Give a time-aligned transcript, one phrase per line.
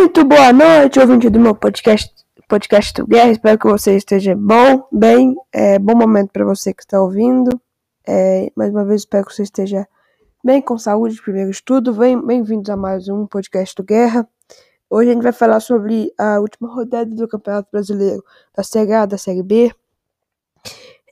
[0.00, 2.14] Muito boa noite, ouvinte do meu podcast,
[2.46, 3.32] podcast do Guerra.
[3.32, 5.34] Espero que você esteja bom, bem.
[5.52, 7.60] É, bom momento para você que está ouvindo.
[8.06, 9.88] É, mais uma vez, espero que você esteja
[10.42, 11.92] bem, com saúde, primeiro estudo.
[12.24, 14.26] Bem-vindos a mais um podcast do Guerra.
[14.88, 18.24] Hoje a gente vai falar sobre a última rodada do Campeonato Brasileiro,
[18.56, 19.72] da Série A, da Série B.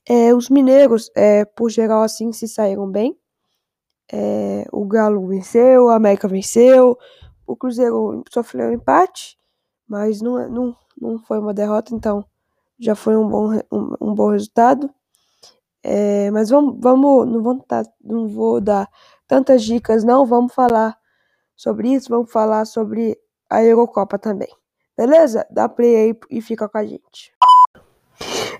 [0.08, 3.18] É, os mineiros, é, por geral, assim, se saíram bem.
[4.12, 6.96] É, o Galo venceu, a América venceu,
[7.46, 9.38] o Cruzeiro sofreu um empate,
[9.88, 12.24] mas não, é, não, não foi uma derrota, então
[12.78, 14.90] já foi um bom, um, um bom resultado.
[15.82, 18.88] É, mas vamos, vamos não, vamos tá, não vou dar
[19.26, 20.26] tantas dicas, não.
[20.26, 20.98] Vamos falar
[21.54, 23.16] sobre isso, vamos falar sobre
[23.48, 24.52] a Eurocopa também.
[24.96, 25.46] Beleza?
[25.50, 27.32] Dá play aí e fica com a gente.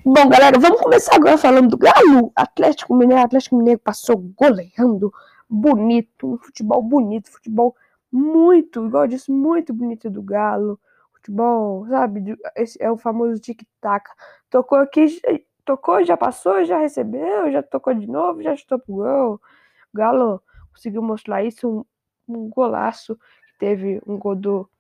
[0.04, 2.30] Bom, galera, vamos começar agora falando do Galo.
[2.36, 5.12] Atlético Mineiro, Atlético Mineiro passou goleando
[5.48, 7.74] bonito, um futebol bonito, futebol
[8.10, 10.78] muito, igual eu disse, muito bonito do Galo.
[11.12, 12.36] Futebol, sabe?
[12.54, 14.08] Esse é o famoso tic-tac.
[14.48, 15.20] Tocou aqui,
[15.64, 19.34] tocou, já passou, já recebeu, já tocou de novo, já chutou pro gol.
[19.34, 21.84] O Galo conseguiu mostrar isso,
[22.28, 23.18] um, um golaço.
[23.58, 24.70] Teve um gol do,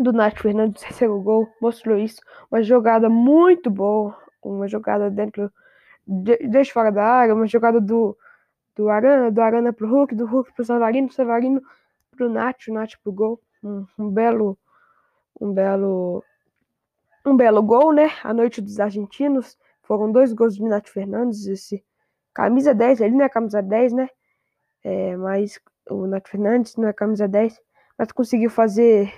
[0.00, 2.20] do Nath Fernandes, terceiro gol, mostrou isso.
[2.50, 5.52] Uma jogada muito boa, uma jogada dentro,
[6.06, 8.16] de, fora da área, uma jogada do,
[8.74, 11.62] do Arana, do Arana pro Hulk, do Hulk pro Savarino, Savarino
[12.16, 13.40] pro Nath, o Nath pro gol.
[13.62, 14.58] Um, um, belo,
[15.40, 16.24] um belo,
[17.24, 18.10] um belo gol, né?
[18.24, 19.58] A noite dos argentinos.
[19.82, 21.84] Foram dois gols de Nath Fernandes, esse
[22.34, 24.08] camisa 10, ele não é camisa 10, né?
[24.84, 25.58] É, mas
[25.88, 27.58] o Nath Fernandes não é camisa 10,
[27.98, 29.12] mas conseguiu fazer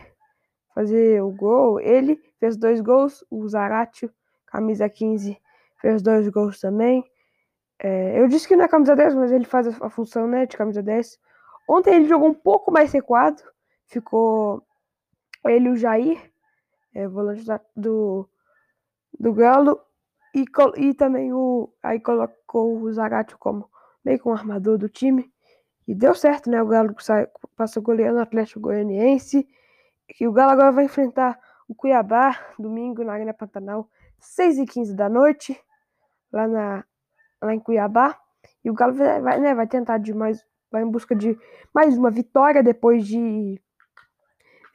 [0.74, 1.80] fazer o gol.
[1.80, 4.12] Ele fez dois gols, o Zaratio,
[4.46, 5.36] camisa 15,
[5.80, 7.04] fez dois gols também.
[7.80, 10.56] É, eu disse que não é camisa 10, mas ele faz a função né, de
[10.56, 11.18] camisa 10.
[11.68, 13.42] Ontem ele jogou um pouco mais recuado,
[13.86, 14.62] ficou
[15.44, 16.32] ele e o Jair,
[16.94, 17.44] é, volante
[17.76, 18.28] do,
[19.18, 19.78] do Galo,
[20.34, 20.44] e,
[20.78, 21.72] e também o.
[21.82, 23.68] Aí colocou o Zagatio como
[24.04, 25.30] meio com armador do time.
[25.86, 26.62] E deu certo, né?
[26.62, 26.94] O Galo
[27.56, 29.48] passou goleando o Atlético Goianiense.
[30.20, 33.90] E o Galo agora vai enfrentar o Cuiabá, domingo, na Arena Pantanal,
[34.20, 35.58] 6h15 da noite,
[36.32, 36.84] lá, na,
[37.42, 38.18] lá em Cuiabá.
[38.64, 41.38] E o Galo vai, vai, né, vai tentar de mais vai em busca de
[41.74, 43.60] mais uma vitória depois de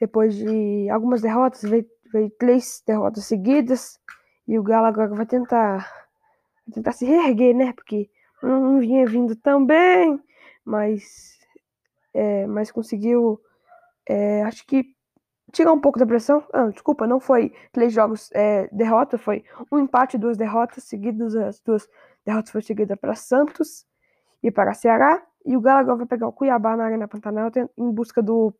[0.00, 3.98] depois de algumas derrotas, veio, veio três derrotas seguidas
[4.46, 5.78] e o Galo agora vai tentar
[6.66, 7.72] vai tentar se reerguer, né?
[7.72, 8.10] Porque
[8.42, 10.20] não, vinha vindo tão bem,
[10.64, 11.38] mas
[12.12, 13.40] é, mas conseguiu
[14.06, 14.94] é, acho que
[15.52, 16.44] tirar um pouco da pressão.
[16.52, 21.34] Ah, desculpa, não foi três jogos é, derrota, foi um empate, duas derrotas seguidas.
[21.36, 21.88] As duas
[22.26, 23.86] derrotas foram seguidas para Santos
[24.42, 25.24] e para Ceará.
[25.44, 28.54] E o Galo agora vai pegar o Cuiabá na Arena Pantanal em busca do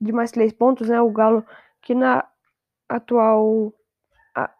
[0.00, 1.00] de mais três pontos, né?
[1.00, 1.44] O Galo
[1.80, 2.24] que na
[2.88, 3.72] atual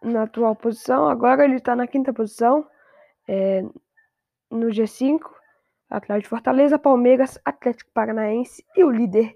[0.01, 2.67] na atual posição, agora ele está na quinta posição
[3.27, 3.63] é,
[4.51, 5.21] no G5,
[5.89, 9.33] Atlético de Fortaleza, Palmeiras, Atlético Paranaense e o líder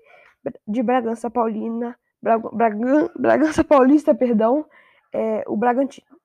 [0.67, 4.65] de Bragança Paulina, Bragan, Bragança Paulista, perdão,
[5.13, 6.17] é, o Bragantino.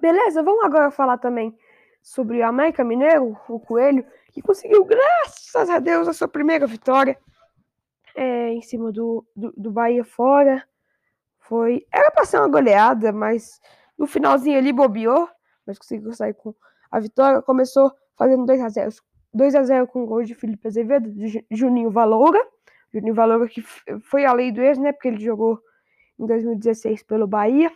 [0.00, 1.56] Beleza, vamos agora falar também
[2.02, 4.04] sobre o América Mineiro, o Coelho,
[4.34, 7.16] que conseguiu, graças a Deus, a sua primeira vitória
[8.16, 10.66] é, em cima do, do, do Bahia fora.
[11.38, 11.86] Foi.
[11.92, 13.60] Era para ser uma goleada, mas
[13.96, 15.28] no finalzinho ali bobeou,
[15.64, 16.52] mas conseguiu sair com
[16.90, 17.40] a vitória.
[17.42, 18.92] Começou fazendo 2 a 0
[19.32, 22.40] 2 a 0 com o gol de Felipe Azevedo, de Juninho Valoura.
[22.92, 24.92] Juninho Valoura que foi a lei do ex, né?
[24.92, 25.60] Porque ele jogou
[26.18, 27.70] em 2016 pelo Bahia.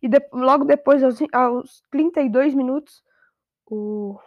[0.00, 3.02] E de, logo depois, aos, aos 32 minutos,
[3.66, 4.18] o,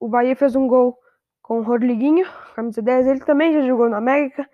[0.00, 0.98] o Bahia fez um gol
[1.42, 3.06] com o Rodriguinho, camisa 10.
[3.06, 4.48] Ele também já jogou no América,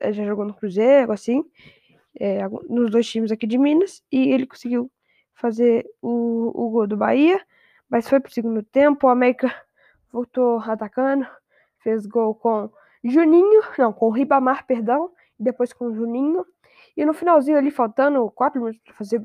[0.00, 1.44] eh, já jogou no Cruzeiro, assim,
[2.18, 4.02] é, nos dois times aqui de Minas.
[4.10, 4.90] E ele conseguiu
[5.34, 7.40] fazer o, o gol do Bahia,
[7.88, 9.06] mas foi pro segundo tempo.
[9.06, 9.52] O América
[10.12, 11.26] voltou atacando,
[11.78, 12.70] fez gol com
[13.04, 16.46] Juninho, não, com o Ribamar, perdão, e depois com o Juninho.
[16.96, 19.22] E no finalzinho ali, faltando quatro minutos para fazer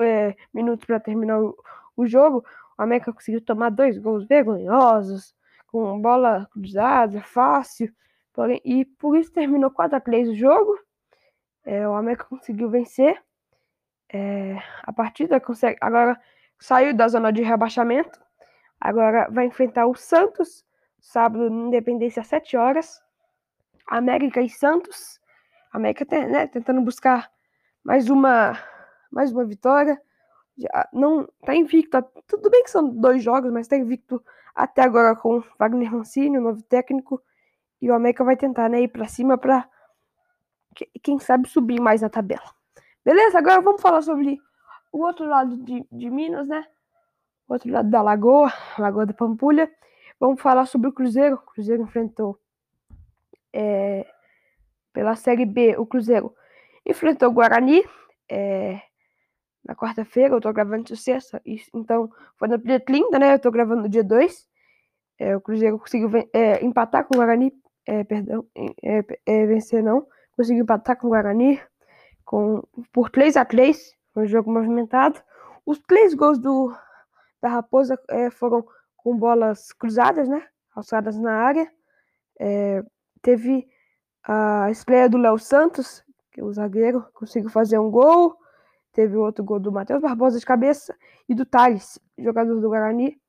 [0.00, 1.56] é, minutos para terminar o,
[1.96, 2.44] o jogo,
[2.78, 5.34] o América conseguiu tomar dois gols vergonhosos,
[5.68, 7.92] com bola cruzada, fácil,
[8.32, 10.78] porém, e por isso terminou 4 a 3 o jogo.
[11.64, 13.20] É, o América conseguiu vencer.
[14.12, 15.78] É, a partida consegue.
[15.80, 16.20] Agora
[16.58, 18.20] saiu da zona de rebaixamento.
[18.80, 20.64] Agora vai enfrentar o Santos,
[21.00, 23.02] sábado, Independência, às 7 horas.
[23.86, 25.20] América e Santos.
[25.72, 27.30] América né, tentando buscar
[27.82, 28.56] mais uma,
[29.10, 30.00] mais uma vitória
[30.56, 32.02] já não tá invicto.
[32.26, 34.22] Tudo bem que são dois jogos, mas tá invicto
[34.54, 37.20] até agora com Wagner Mancini, o novo técnico.
[37.80, 39.68] E o América vai tentar né, ir para cima para
[41.02, 42.50] quem sabe subir mais na tabela.
[43.04, 43.38] Beleza?
[43.38, 44.40] Agora vamos falar sobre
[44.90, 46.66] o outro lado de, de Minas, né?
[47.46, 49.70] O outro lado da Lagoa, Lagoa da Pampulha.
[50.18, 51.36] Vamos falar sobre o Cruzeiro.
[51.36, 52.40] O Cruzeiro enfrentou
[53.52, 54.06] é,
[54.92, 56.34] pela Série B, o Cruzeiro
[56.84, 57.84] enfrentou o Guarani
[58.28, 58.80] é,
[59.64, 60.34] na quarta-feira.
[60.34, 61.40] Eu tô gravando de sexta,
[61.74, 63.34] então foi no dia 30, né?
[63.34, 64.46] Eu tô gravando no dia 2.
[65.18, 67.52] É, o Cruzeiro conseguiu é, empatar com o Guarani,
[67.86, 68.44] é, perdão,
[68.82, 70.06] é, é, vencer não,
[70.36, 71.60] conseguiu empatar com o Guarani
[72.24, 72.62] com,
[72.92, 75.20] por 3 a 3 foi um jogo movimentado.
[75.66, 76.74] Os três gols do,
[77.40, 78.64] da Raposa é, foram
[78.96, 80.46] com bolas cruzadas, né?
[80.74, 81.70] Alçadas na área.
[83.22, 83.66] Teve
[84.22, 88.36] a estreia do Léo Santos, que o zagueiro, conseguiu fazer um gol.
[88.94, 90.96] Teve outro gol do Matheus Barbosa de cabeça
[91.28, 93.20] e do Thales, jogador do Guarani,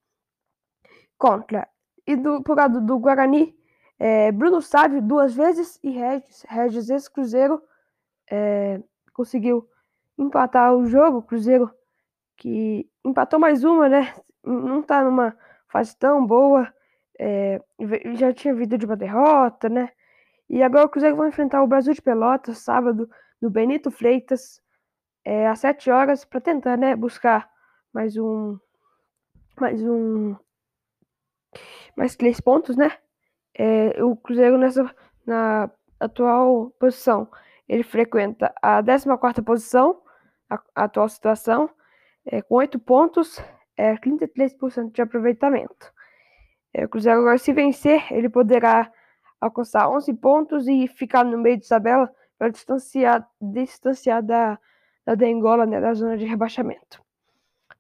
[1.18, 1.68] contra.
[2.06, 3.58] E do, por lado do Guarani,
[3.98, 7.60] é, Bruno Sávio duas vezes e Regis, Regis esse Cruzeiro
[8.30, 8.80] é,
[9.12, 9.68] conseguiu
[10.16, 11.24] empatar o jogo.
[11.24, 11.74] Cruzeiro
[12.38, 14.14] que empatou mais uma, né?
[14.44, 15.36] Não tá numa
[15.68, 16.72] fase tão boa.
[17.20, 17.60] É,
[18.14, 19.90] já tinha vindo de uma derrota, né?
[20.48, 23.10] E agora o Cruzeiro vai enfrentar o Brasil de Pelotas sábado
[23.42, 24.62] no Benito Freitas
[25.26, 27.50] é, às 7 horas para tentar, né, buscar
[27.94, 28.58] mais um
[29.60, 30.36] mais um
[31.98, 32.92] mais três pontos, né?
[33.58, 34.94] É, o Cruzeiro nessa
[35.26, 35.70] na
[36.00, 37.30] atual posição
[37.68, 40.02] ele frequenta a 14 posição,
[40.50, 41.70] a, a, atual situação,
[42.26, 43.42] é, com 8 pontos,
[43.76, 45.92] é, 33% de aproveitamento.
[46.74, 48.92] É, o Cruzeiro agora, se vencer, ele poderá
[49.42, 54.60] alcançar 11 pontos e ficar no meio de tabela para distanciar, distanciar da,
[55.06, 57.02] da Dengola, né, da zona de rebaixamento.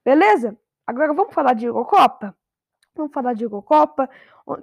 [0.04, 0.57] Beleza?
[0.86, 2.36] Agora vamos falar de Eurocopa?
[2.95, 4.10] Vamos falar de Eurocopa,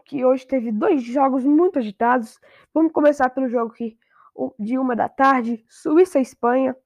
[0.05, 2.41] que hoje teve dois jogos muito agitados.
[2.73, 3.99] Vamos começar pelo jogo que,
[4.59, 6.77] de uma da tarde, Suíça e Espanha.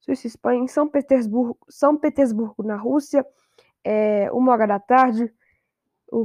[0.00, 3.26] Suíça e Espanha em São Petersburgo, São Petersburgo na Rússia,
[3.82, 5.32] é, uma hora da tarde.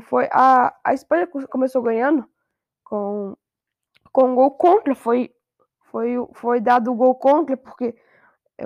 [0.01, 2.29] Foi a, a Espanha começou ganhando
[2.83, 3.35] com,
[4.11, 5.33] com um gol contra, foi,
[5.85, 7.95] foi, foi dado o gol contra, porque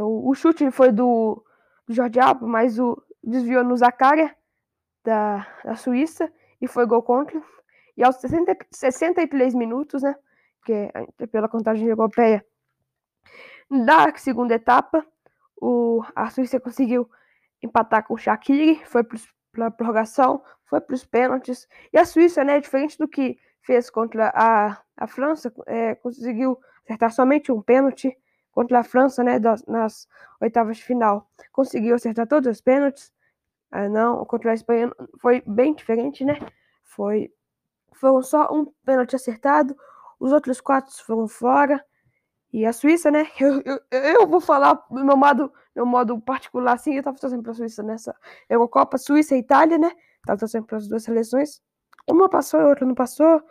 [0.01, 1.43] o, chute foi do,
[1.87, 4.35] do Jorge Alba, mas o desviou no Zacaria
[5.03, 6.31] da, da Suíça
[6.61, 7.41] e foi gol contra.
[7.95, 10.15] E aos 60, 63 minutos, né,
[10.65, 10.73] que
[11.19, 12.45] é pela contagem europeia,
[13.69, 15.05] da segunda etapa,
[15.61, 17.09] o, a Suíça conseguiu
[17.61, 21.67] empatar com o Shaqiri, foi para a prorrogação, foi para os pênaltis.
[21.91, 27.11] E a Suíça, né, diferente do que fez contra a, a França, é, conseguiu acertar
[27.11, 28.15] somente um pênalti
[28.53, 30.07] contra a França, né, nas
[30.39, 31.29] oitavas de final.
[31.51, 33.11] Conseguiu acertar todos os pênaltis.
[33.71, 36.39] Ah, não, contra a Espanha foi bem diferente, né?
[36.83, 37.33] Foi
[37.93, 39.75] foram só um pênalti acertado,
[40.19, 41.83] os outros quatro foram fora.
[42.51, 43.27] E a Suíça, né?
[43.39, 47.41] Eu, eu, eu vou falar do meu modo, meu modo particular, assim, eu tava torcendo
[47.41, 48.15] pra Suíça nessa
[48.47, 49.91] Eurocopa, Suíça e Itália, né?
[50.25, 51.61] Tava torcendo para as duas seleções.
[52.07, 53.41] Uma passou, a outra não passou.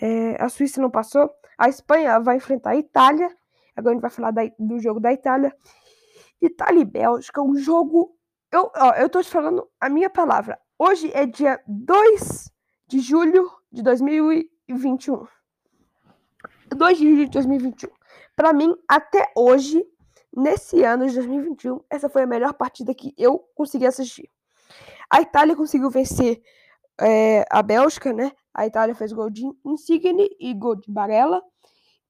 [0.00, 1.30] É, a Suíça não passou.
[1.56, 3.34] A Espanha vai enfrentar a Itália.
[3.76, 5.54] Agora a gente vai falar da, do jogo da Itália.
[6.40, 8.16] Itália e Bélgica, um jogo.
[8.52, 10.58] Eu, ó, eu tô te falando a minha palavra.
[10.78, 12.50] Hoje é dia 2
[12.86, 15.26] de julho de 2021.
[16.74, 17.90] 2 de julho de 2021.
[18.36, 19.84] Para mim, até hoje,
[20.36, 24.30] nesse ano de 2021, essa foi a melhor partida que eu consegui assistir.
[25.10, 26.42] A Itália conseguiu vencer
[27.00, 28.32] é, a Bélgica, né?
[28.52, 31.42] A Itália fez gol de Insigne e gol de Barella.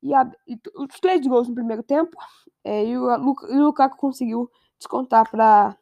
[0.05, 2.15] E, a, e os três gols no primeiro tempo.
[2.63, 3.11] É, e, o,
[3.49, 5.77] e o Lukaku conseguiu descontar para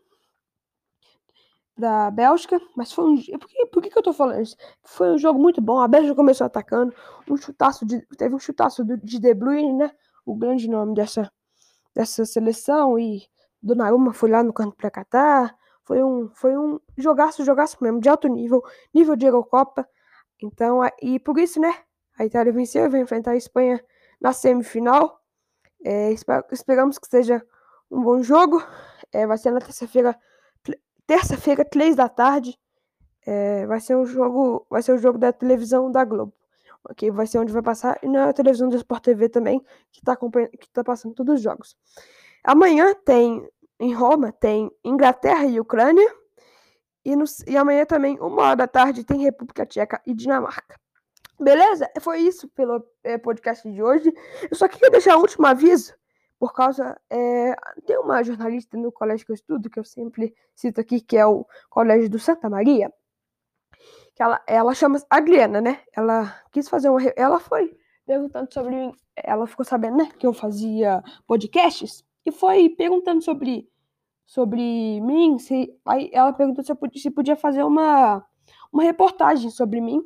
[1.77, 3.17] da Bélgica, mas foi um.
[3.17, 4.57] Por que, por que, eu tô falando isso?
[4.85, 5.81] Foi um jogo muito bom.
[5.81, 6.95] A Bélgica começou atacando.
[7.29, 8.01] Um chutaço de.
[8.17, 9.91] Teve um chutaço de De Bruyne, né?
[10.25, 11.33] O grande nome dessa,
[11.95, 12.99] dessa seleção.
[12.99, 13.27] E
[13.61, 15.57] Donnarumma foi lá no canto para catar.
[15.83, 18.63] Foi um, foi um jogaço, jogaço mesmo, de alto nível,
[18.95, 19.89] nível de Eurocopa.
[20.41, 21.75] Então, e por isso, né?
[22.19, 23.83] A Itália venceu vai enfrentar a Espanha
[24.23, 25.21] na semifinal.
[25.85, 26.13] É,
[26.53, 27.45] esperamos que seja
[27.91, 28.63] um bom jogo.
[29.13, 30.17] É, vai ser na terça-feira,
[31.07, 32.59] terça-feira, três da tarde.
[33.27, 36.33] É, vai ser um jogo, vai ser o jogo da televisão da Globo.
[36.89, 39.61] Ok, vai ser onde vai passar e na televisão do Sport TV também,
[39.93, 41.77] que está que tá passando todos os jogos.
[42.43, 43.49] Amanhã tem
[43.79, 46.09] em Roma tem Inglaterra e Ucrânia.
[47.05, 50.82] E, no, e amanhã também, uma hora da tarde, tem República Tcheca e Dinamarca.
[51.43, 51.91] Beleza?
[52.01, 54.13] Foi isso pelo é, podcast de hoje.
[54.51, 55.95] Eu só queria deixar um último aviso,
[56.39, 57.01] por causa.
[57.11, 57.55] É,
[57.87, 61.27] tem uma jornalista no colégio que eu estudo, que eu sempre cito aqui, que é
[61.27, 62.93] o Colégio do Santa Maria.
[64.15, 65.81] Que ela, ela chama Adriana, né?
[65.93, 67.01] Ela quis fazer uma.
[67.17, 73.23] Ela foi perguntando sobre ela ficou sabendo, né, que eu fazia podcasts e foi perguntando
[73.23, 73.69] sobre
[74.25, 78.25] sobre mim, se aí ela perguntou se podia, se podia fazer uma
[78.73, 80.03] uma reportagem sobre mim.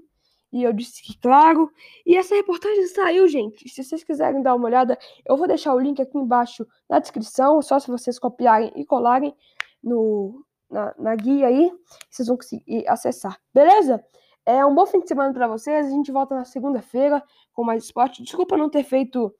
[0.52, 1.70] E eu disse que claro.
[2.04, 3.68] E essa reportagem saiu, gente.
[3.68, 7.60] Se vocês quiserem dar uma olhada, eu vou deixar o link aqui embaixo na descrição,
[7.60, 9.34] só se vocês copiarem e colarem
[9.82, 11.70] no, na, na guia aí,
[12.10, 13.38] vocês vão conseguir acessar.
[13.52, 14.04] Beleza?
[14.44, 15.86] É um bom fim de semana para vocês.
[15.86, 17.22] A gente volta na segunda-feira
[17.52, 18.22] com mais esporte.
[18.22, 19.34] Desculpa não ter feito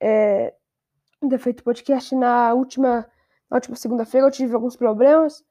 [0.00, 0.54] é,
[1.20, 3.08] não ter feito podcast na última
[3.50, 4.26] na última segunda-feira.
[4.26, 5.44] Eu tive alguns problemas,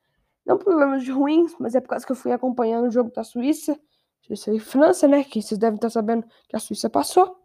[0.45, 3.79] não problemas ruins, mas é por causa que eu fui acompanhando o jogo da Suíça,
[4.27, 5.23] Suíça e França, né?
[5.23, 7.39] Que vocês devem estar sabendo que a Suíça passou.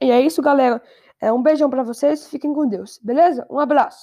[0.00, 0.82] E é isso, galera.
[1.20, 2.28] É um beijão para vocês.
[2.28, 3.46] Fiquem com Deus, beleza?
[3.48, 4.00] Um abraço.